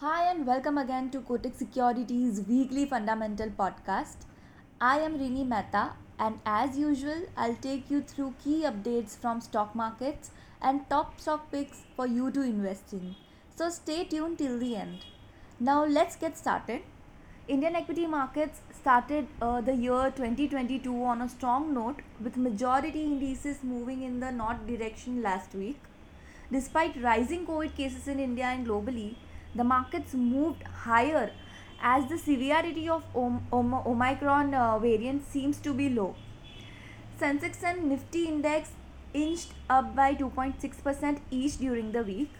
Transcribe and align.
Hi, 0.00 0.30
and 0.30 0.46
welcome 0.46 0.78
again 0.78 1.10
to 1.10 1.20
Kotak 1.20 1.58
Securities 1.58 2.40
weekly 2.48 2.86
fundamental 2.86 3.50
podcast. 3.50 4.22
I 4.80 4.98
am 5.00 5.18
Rini 5.18 5.46
Mehta, 5.46 5.90
and 6.18 6.38
as 6.46 6.78
usual, 6.78 7.26
I'll 7.36 7.56
take 7.66 7.90
you 7.90 8.00
through 8.00 8.32
key 8.42 8.62
updates 8.62 9.14
from 9.14 9.42
stock 9.42 9.74
markets 9.74 10.30
and 10.62 10.88
top 10.88 11.20
stock 11.20 11.52
picks 11.52 11.82
for 11.96 12.06
you 12.06 12.30
to 12.30 12.40
invest 12.40 12.94
in. 12.94 13.14
So 13.54 13.68
stay 13.68 14.04
tuned 14.04 14.38
till 14.38 14.58
the 14.58 14.74
end. 14.74 15.04
Now, 15.60 15.84
let's 15.84 16.16
get 16.16 16.38
started. 16.38 16.80
Indian 17.46 17.76
equity 17.76 18.06
markets 18.06 18.62
started 18.72 19.26
uh, 19.42 19.60
the 19.60 19.74
year 19.74 20.10
2022 20.16 21.04
on 21.04 21.20
a 21.20 21.28
strong 21.28 21.74
note 21.74 22.00
with 22.24 22.38
majority 22.38 23.02
indices 23.02 23.62
moving 23.62 24.02
in 24.02 24.20
the 24.20 24.32
north 24.32 24.66
direction 24.66 25.20
last 25.20 25.54
week. 25.54 25.78
Despite 26.50 27.02
rising 27.02 27.44
COVID 27.46 27.76
cases 27.76 28.08
in 28.08 28.18
India 28.18 28.46
and 28.46 28.66
globally, 28.66 29.16
the 29.54 29.64
markets 29.64 30.14
moved 30.14 30.62
higher 30.62 31.30
as 31.82 32.08
the 32.08 32.18
severity 32.18 32.88
of 32.88 33.04
Om- 33.14 33.46
Om- 33.52 33.82
Omicron 33.86 34.54
uh, 34.54 34.78
variant 34.78 35.26
seems 35.26 35.58
to 35.58 35.72
be 35.72 35.88
low. 35.88 36.14
Sensex 37.20 37.62
and 37.62 37.88
Nifty 37.88 38.26
index 38.26 38.70
inched 39.12 39.52
up 39.68 39.94
by 39.94 40.14
2.6% 40.14 41.20
each 41.30 41.58
during 41.58 41.92
the 41.92 42.02
week. 42.02 42.30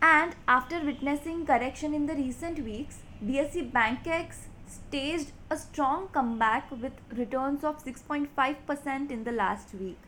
And 0.00 0.34
after 0.48 0.80
witnessing 0.80 1.46
correction 1.46 1.94
in 1.94 2.06
the 2.06 2.14
recent 2.14 2.58
weeks, 2.64 2.98
BSE 3.24 3.70
Bankex 3.70 4.46
staged 4.66 5.32
a 5.50 5.56
strong 5.56 6.08
comeback 6.08 6.70
with 6.70 6.92
returns 7.16 7.62
of 7.62 7.84
6.5% 7.84 9.10
in 9.10 9.24
the 9.24 9.32
last 9.32 9.74
week. 9.74 9.98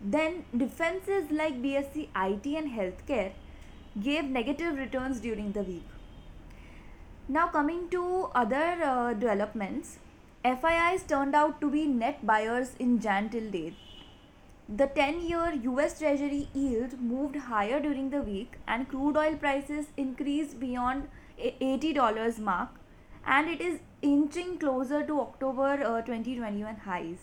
Then 0.00 0.44
defenses 0.56 1.30
like 1.30 1.60
BSE 1.60 2.08
IT 2.14 2.46
and 2.46 2.70
healthcare 2.70 3.32
gave 4.02 4.24
negative 4.24 4.76
returns 4.76 5.20
during 5.20 5.52
the 5.52 5.62
week. 5.62 5.84
Now, 7.28 7.48
coming 7.48 7.88
to 7.90 8.30
other 8.34 8.82
uh, 8.82 9.12
developments, 9.12 9.98
FIIs 10.44 11.02
turned 11.06 11.34
out 11.34 11.60
to 11.60 11.70
be 11.70 11.86
net 11.86 12.24
buyers 12.26 12.70
in 12.78 13.00
Jan 13.00 13.28
till 13.28 13.50
date. 13.50 13.74
The 14.68 14.86
10 14.86 15.26
year 15.26 15.52
US 15.64 15.98
Treasury 15.98 16.48
yield 16.54 17.00
moved 17.00 17.36
higher 17.36 17.80
during 17.80 18.10
the 18.10 18.22
week, 18.22 18.56
and 18.66 18.88
crude 18.88 19.16
oil 19.16 19.36
prices 19.36 19.86
increased 19.96 20.60
beyond 20.60 21.08
$80 21.38 22.38
mark, 22.38 22.70
and 23.26 23.48
it 23.48 23.60
is 23.60 23.80
inching 24.02 24.58
closer 24.58 25.04
to 25.06 25.20
October 25.20 25.72
uh, 25.84 26.00
2021 26.02 26.76
highs. 26.76 27.18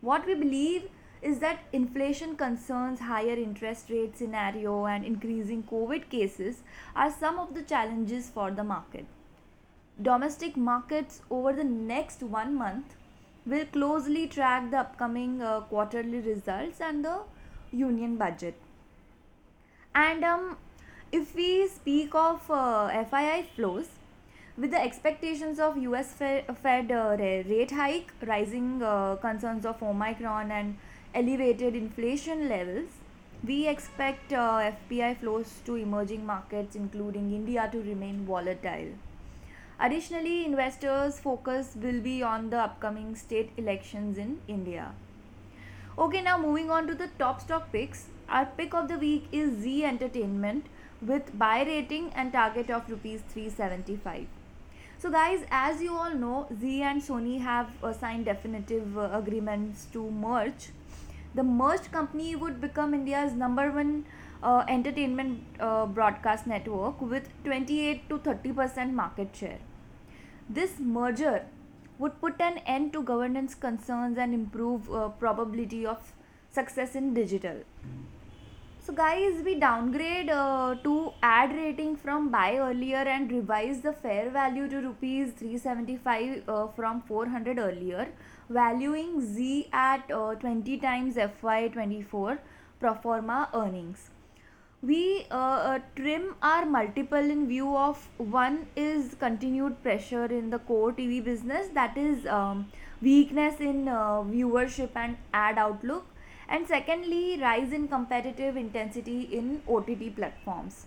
What 0.00 0.26
we 0.26 0.34
believe 0.34 0.88
is 1.22 1.38
that 1.40 1.60
inflation 1.72 2.36
concerns, 2.36 3.00
higher 3.00 3.34
interest 3.34 3.90
rate 3.90 4.16
scenario, 4.16 4.86
and 4.86 5.04
increasing 5.04 5.62
COVID 5.64 6.08
cases 6.08 6.62
are 6.94 7.10
some 7.10 7.38
of 7.38 7.54
the 7.54 7.62
challenges 7.62 8.30
for 8.30 8.50
the 8.50 8.64
market. 8.64 9.06
Domestic 10.00 10.56
markets 10.56 11.22
over 11.30 11.52
the 11.52 11.64
next 11.64 12.22
one 12.22 12.54
month 12.54 12.94
will 13.44 13.64
closely 13.66 14.26
track 14.28 14.70
the 14.70 14.78
upcoming 14.78 15.42
uh, 15.42 15.60
quarterly 15.62 16.20
results 16.20 16.80
and 16.80 17.04
the 17.04 17.18
union 17.72 18.16
budget. 18.16 18.54
And 19.94 20.22
um, 20.24 20.56
if 21.10 21.34
we 21.34 21.66
speak 21.66 22.14
of 22.14 22.48
uh, 22.50 22.90
FII 23.10 23.46
flows, 23.56 23.88
with 24.56 24.72
the 24.72 24.82
expectations 24.82 25.60
of 25.60 25.78
US 25.78 26.12
Fed, 26.12 26.92
uh, 26.92 27.16
rate 27.18 27.70
hike, 27.70 28.12
rising 28.26 28.82
uh, 28.82 29.16
concerns 29.16 29.64
of 29.64 29.82
Omicron, 29.82 30.50
and 30.50 30.76
elevated 31.14 31.74
inflation 31.74 32.48
levels, 32.48 32.88
we 33.44 33.66
expect 33.68 34.32
uh, 34.32 34.72
FPI 34.72 35.16
flows 35.18 35.60
to 35.64 35.76
emerging 35.76 36.26
markets, 36.26 36.74
including 36.74 37.32
India, 37.32 37.68
to 37.70 37.78
remain 37.78 38.24
volatile. 38.26 38.88
Additionally, 39.80 40.44
investors' 40.44 41.20
focus 41.20 41.76
will 41.80 42.00
be 42.00 42.22
on 42.22 42.50
the 42.50 42.58
upcoming 42.58 43.14
state 43.14 43.52
elections 43.56 44.18
in 44.18 44.40
India. 44.48 44.92
Okay, 45.96 46.20
now 46.20 46.36
moving 46.36 46.70
on 46.70 46.86
to 46.88 46.94
the 46.94 47.08
top 47.18 47.40
stock 47.40 47.70
picks. 47.70 48.06
Our 48.28 48.46
pick 48.46 48.74
of 48.74 48.88
the 48.88 48.98
week 48.98 49.28
is 49.30 49.60
Zee 49.62 49.84
Entertainment 49.84 50.66
with 51.00 51.38
buy 51.38 51.62
rating 51.62 52.10
and 52.14 52.32
target 52.32 52.70
of 52.70 52.90
rupees 52.90 53.22
375. 53.28 54.26
So, 54.98 55.10
guys, 55.10 55.44
as 55.50 55.80
you 55.80 55.96
all 55.96 56.14
know, 56.14 56.48
Zee 56.60 56.82
and 56.82 57.00
Sony 57.00 57.40
have 57.40 57.70
uh, 57.84 57.92
signed 57.92 58.24
definitive 58.24 58.98
uh, 58.98 59.10
agreements 59.12 59.86
to 59.92 60.10
merge 60.10 60.70
the 61.38 61.44
merged 61.44 61.90
company 61.92 62.34
would 62.34 62.60
become 62.60 62.94
India's 62.94 63.34
number 63.42 63.70
one 63.70 63.92
uh, 64.42 64.64
entertainment 64.68 65.60
uh, 65.60 65.86
broadcast 65.86 66.46
network 66.46 67.00
with 67.00 67.28
28 67.44 68.08
to 68.08 68.18
30 68.18 68.52
percent 68.60 68.94
market 68.94 69.36
share. 69.42 69.58
This 70.48 70.78
merger 70.80 71.46
would 71.98 72.20
put 72.20 72.40
an 72.40 72.58
end 72.76 72.92
to 72.92 73.02
governance 73.02 73.54
concerns 73.54 74.18
and 74.18 74.34
improve 74.34 74.92
uh, 74.92 75.08
probability 75.24 75.84
of 75.86 76.12
success 76.50 76.94
in 76.94 77.14
digital. 77.14 77.62
So 78.88 78.94
guys, 78.94 79.42
we 79.44 79.54
downgrade 79.54 80.30
uh, 80.30 80.76
to 80.82 81.12
add 81.22 81.54
rating 81.54 81.94
from 81.94 82.30
buy 82.30 82.56
earlier 82.56 83.02
and 83.14 83.30
revise 83.30 83.82
the 83.82 83.92
fair 83.92 84.30
value 84.30 84.66
to 84.66 84.80
rupees 84.80 85.32
375 85.32 86.48
uh, 86.48 86.68
from 86.68 87.02
400 87.02 87.58
earlier, 87.58 88.08
valuing 88.48 89.20
Zee 89.20 89.68
at 89.74 90.10
uh, 90.10 90.36
20 90.36 90.78
times 90.78 91.16
FY24 91.16 92.38
pro 92.80 92.94
forma 92.94 93.50
earnings. 93.52 94.08
We 94.80 95.26
uh, 95.30 95.34
uh, 95.34 95.78
trim 95.94 96.36
our 96.40 96.64
multiple 96.64 97.30
in 97.36 97.46
view 97.46 97.76
of 97.76 98.08
one 98.16 98.68
is 98.74 99.16
continued 99.20 99.82
pressure 99.82 100.24
in 100.24 100.48
the 100.48 100.60
core 100.60 100.94
TV 100.94 101.22
business, 101.22 101.68
that 101.74 101.98
is 101.98 102.24
um, 102.24 102.72
weakness 103.02 103.60
in 103.60 103.86
uh, 103.86 104.22
viewership 104.22 104.92
and 104.94 105.18
ad 105.34 105.58
outlook 105.58 106.06
and 106.48 106.66
secondly 106.66 107.38
rise 107.40 107.72
in 107.72 107.88
competitive 107.88 108.56
intensity 108.56 109.22
in 109.22 109.62
OTT 109.68 110.14
platforms. 110.16 110.86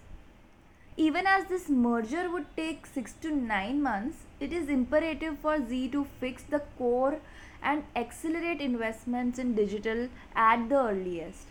Even 0.98 1.26
as 1.26 1.46
this 1.46 1.70
merger 1.70 2.30
would 2.30 2.46
take 2.56 2.86
6 2.86 3.14
to 3.22 3.32
9 3.32 3.82
months, 3.82 4.18
it 4.40 4.52
is 4.52 4.70
imperative 4.70 5.38
for 5.40 5.66
Zee 5.66 5.88
to 5.90 6.06
fix 6.20 6.44
the 6.44 6.62
core 6.78 7.20
and 7.64 7.84
accelerate 7.96 8.60
investments 8.60 9.40
in 9.40 9.56
digital 9.56 10.10
at 10.36 10.68
the 10.68 10.76
earliest. 10.76 11.48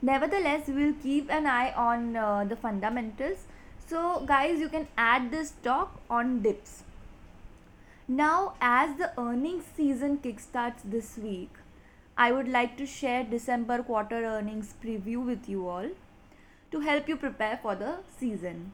Nevertheless, 0.00 0.68
we 0.68 0.84
will 0.84 0.94
keep 1.02 1.30
an 1.30 1.46
eye 1.46 1.72
on 1.72 2.16
uh, 2.16 2.44
the 2.44 2.56
fundamentals. 2.56 3.44
So, 3.86 4.24
guys, 4.26 4.58
you 4.60 4.68
can 4.68 4.88
add 4.96 5.30
this 5.30 5.48
stock 5.48 6.00
on 6.08 6.40
dips. 6.40 6.84
Now, 8.08 8.54
as 8.60 8.96
the 8.96 9.12
earnings 9.20 9.64
season 9.76 10.18
kickstarts 10.18 10.80
this 10.84 11.18
week, 11.18 11.50
I 12.22 12.32
would 12.32 12.48
like 12.48 12.76
to 12.76 12.84
share 12.84 13.24
December 13.24 13.82
quarter 13.82 14.16
earnings 14.30 14.74
preview 14.84 15.24
with 15.24 15.48
you 15.48 15.66
all 15.66 15.86
to 16.70 16.80
help 16.80 17.08
you 17.08 17.16
prepare 17.16 17.58
for 17.62 17.74
the 17.74 17.94
season. 18.18 18.72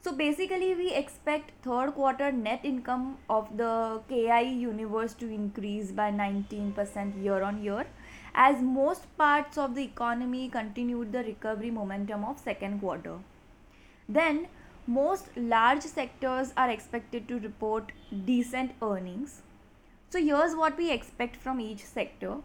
So 0.00 0.12
basically 0.12 0.74
we 0.74 0.92
expect 0.92 1.52
third 1.62 1.92
quarter 1.92 2.32
net 2.32 2.64
income 2.64 3.18
of 3.30 3.56
the 3.56 4.00
KI 4.08 4.48
universe 4.62 5.14
to 5.20 5.28
increase 5.28 5.92
by 5.92 6.10
19% 6.10 7.22
year 7.22 7.40
on 7.42 7.62
year 7.62 7.86
as 8.34 8.60
most 8.62 9.06
parts 9.16 9.56
of 9.56 9.76
the 9.76 9.84
economy 9.84 10.48
continued 10.48 11.12
the 11.12 11.22
recovery 11.22 11.70
momentum 11.70 12.24
of 12.24 12.40
second 12.40 12.80
quarter. 12.80 13.18
Then 14.08 14.48
most 14.88 15.28
large 15.36 15.82
sectors 15.82 16.52
are 16.56 16.68
expected 16.68 17.28
to 17.28 17.38
report 17.38 17.92
decent 18.26 18.72
earnings. 18.82 19.42
So 20.10 20.20
here's 20.20 20.56
what 20.56 20.76
we 20.76 20.90
expect 20.90 21.36
from 21.36 21.60
each 21.60 21.84
sector. 21.84 22.38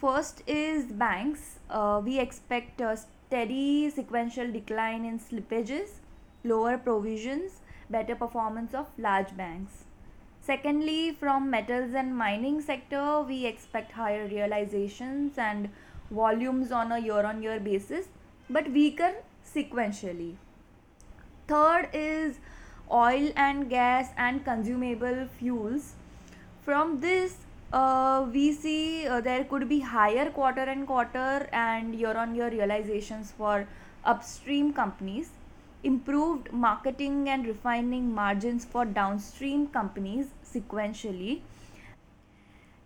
First 0.00 0.42
is 0.46 0.86
banks. 0.86 1.58
Uh, 1.68 2.00
we 2.02 2.18
expect 2.18 2.80
a 2.80 2.96
steady 2.96 3.90
sequential 3.90 4.50
decline 4.50 5.04
in 5.04 5.18
slippages, 5.18 5.90
lower 6.42 6.78
provisions, 6.78 7.60
better 7.90 8.14
performance 8.14 8.72
of 8.72 8.86
large 8.96 9.36
banks. 9.36 9.84
Secondly, 10.40 11.12
from 11.12 11.50
metals 11.50 11.92
and 11.94 12.16
mining 12.16 12.62
sector, 12.62 13.20
we 13.20 13.44
expect 13.44 13.92
higher 13.92 14.26
realizations 14.26 15.36
and 15.36 15.68
volumes 16.10 16.72
on 16.72 16.92
a 16.92 16.98
year 16.98 17.26
on 17.26 17.42
year 17.42 17.60
basis, 17.60 18.08
but 18.48 18.72
weaker 18.72 19.16
sequentially. 19.44 20.36
Third 21.46 21.90
is 21.92 22.38
oil 22.90 23.30
and 23.36 23.68
gas 23.68 24.08
and 24.16 24.42
consumable 24.46 25.28
fuels. 25.38 25.92
From 26.64 27.00
this, 27.00 27.36
uh, 27.72 28.26
we 28.32 28.52
see 28.52 29.06
uh, 29.06 29.20
there 29.20 29.44
could 29.44 29.68
be 29.68 29.80
higher 29.80 30.30
quarter 30.30 30.62
and 30.62 30.86
quarter 30.86 31.48
and 31.52 31.94
year 31.94 32.16
on 32.16 32.34
year 32.34 32.50
realizations 32.50 33.32
for 33.36 33.66
upstream 34.04 34.72
companies. 34.72 35.30
Improved 35.82 36.52
marketing 36.52 37.28
and 37.28 37.46
refining 37.46 38.12
margins 38.14 38.64
for 38.64 38.84
downstream 38.84 39.68
companies 39.68 40.26
sequentially. 40.44 41.40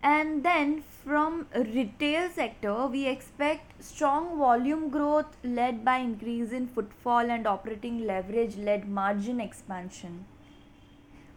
And 0.01 0.43
then 0.43 0.83
from 1.03 1.47
retail 1.55 2.29
sector 2.29 2.85
we 2.85 3.07
expect 3.07 3.83
strong 3.83 4.37
volume 4.37 4.89
growth 4.89 5.35
led 5.43 5.83
by 5.83 5.97
increase 5.97 6.51
in 6.51 6.67
footfall 6.67 7.31
and 7.31 7.47
operating 7.47 8.05
leverage 8.05 8.55
led 8.55 8.87
margin 8.87 9.41
expansion 9.41 10.25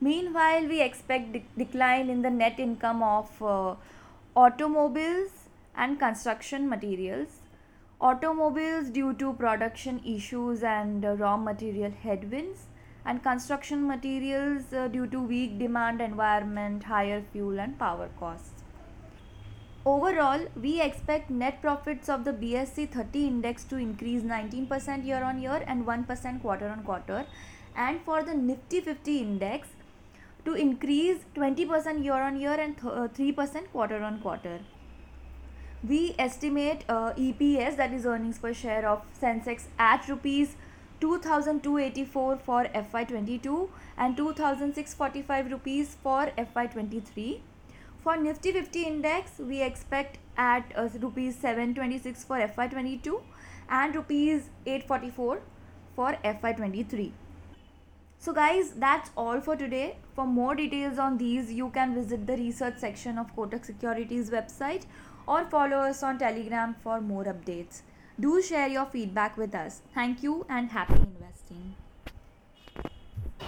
meanwhile 0.00 0.67
we 0.67 0.81
expect 0.81 1.33
de- 1.33 1.45
decline 1.56 2.09
in 2.09 2.23
the 2.23 2.31
net 2.31 2.59
income 2.59 3.03
of 3.03 3.43
uh, 3.43 3.75
automobiles 4.37 5.49
and 5.77 5.99
construction 5.99 6.69
materials. 6.69 7.41
Automobiles 8.00 8.91
due 8.91 9.12
to 9.15 9.33
production 9.33 10.00
issues 10.05 10.62
and 10.62 11.05
uh, 11.05 11.15
raw 11.15 11.37
material 11.37 11.91
headwinds 11.91 12.67
and 13.05 13.23
construction 13.23 13.87
materials 13.87 14.73
uh, 14.73 14.87
due 14.87 15.06
to 15.06 15.21
weak 15.21 15.59
demand 15.59 16.01
environment 16.01 16.85
higher 16.85 17.23
fuel 17.33 17.59
and 17.59 17.79
power 17.79 18.09
costs. 18.21 18.62
Overall 19.87 20.47
we 20.55 20.81
expect 20.81 21.31
net 21.31 21.61
profits 21.62 22.09
of 22.09 22.25
the 22.25 22.33
BSE 22.33 22.89
30 22.91 23.27
index 23.27 23.65
to 23.65 23.77
increase 23.77 24.23
19% 24.23 25.05
year 25.06 25.23
on 25.23 25.41
year 25.41 25.65
and 25.67 25.87
1% 25.87 26.43
quarter 26.43 26.69
on 26.69 26.83
quarter. 26.83 27.25
And 27.75 28.01
for 28.03 28.23
the 28.23 28.35
nifty 28.35 28.81
50 28.81 29.19
index 29.19 29.69
to 30.44 30.55
increase 30.55 31.19
20% 31.37 32.05
year 32.05 32.23
on 32.31 32.40
year 32.40 32.55
and 32.55 32.76
th- 32.76 32.93
uh, 32.93 33.08
3% 33.08 33.70
quarter 33.73 34.02
on 34.02 34.19
quarter 34.20 34.58
we 35.87 36.14
estimate 36.19 36.85
uh, 36.88 37.12
EPS 37.12 37.76
that 37.76 37.93
is 37.93 38.05
earnings 38.05 38.38
per 38.38 38.52
share 38.52 38.88
of 38.88 39.02
Sensex 39.20 39.67
at 39.79 40.08
rupees 40.08 40.56
2284 41.00 42.37
for 42.44 42.64
FY22 42.64 43.69
and 43.96 44.17
2645 44.17 45.50
rupees 45.52 45.96
for 46.02 46.32
FY23. 46.37 47.41
For 48.02 48.17
Nifty 48.17 48.52
50 48.52 48.82
index 48.82 49.38
we 49.38 49.62
expect 49.62 50.19
at 50.37 50.73
uh, 50.75 50.88
rupees 51.00 51.37
726 51.37 52.25
for 52.25 52.38
FY22 52.38 53.20
and 53.69 53.94
rupees 53.94 54.50
844 54.67 55.41
for 55.94 56.17
FY23. 56.25 57.12
So 58.20 58.32
guys 58.32 58.73
that's 58.73 59.11
all 59.17 59.41
for 59.41 59.55
today. 59.56 59.97
For 60.15 60.26
more 60.26 60.55
details 60.55 60.99
on 60.99 61.19
these 61.19 61.53
you 61.53 61.70
can 61.70 61.94
visit 61.94 62.26
the 62.26 62.37
research 62.37 62.79
section 62.79 63.17
of 63.17 63.35
Kotak 63.37 63.65
Securities 63.65 64.31
website 64.31 64.87
or 65.26 65.44
follow 65.44 65.76
us 65.76 66.03
on 66.03 66.19
Telegram 66.19 66.75
for 66.82 67.00
more 67.00 67.25
updates. 67.25 67.82
Do 68.19 68.43
share 68.43 68.69
your 68.69 68.87
feedback 68.87 69.37
with 69.37 69.55
us. 69.55 69.82
Thank 69.94 70.25
you 70.25 70.44
and 70.49 70.70
happy 70.70 71.00
investing. 71.00 71.76